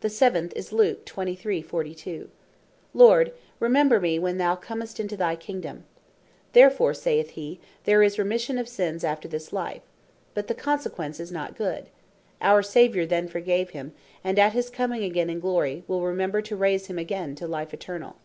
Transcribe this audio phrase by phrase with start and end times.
[0.00, 1.60] "The seventh is Luke 23.
[1.60, 2.30] 42.
[2.94, 5.84] "Lord remember me when thou commest into thy Kingdome:"
[6.54, 9.82] Therefore, saith hee, there is Remission of sins after this life.
[10.32, 11.90] But the consequence is not good.
[12.40, 13.92] Our Saviour then forgave him;
[14.24, 17.74] and at his comming againe in Glory, will remember to raise him againe to Life
[17.74, 18.16] Eternall.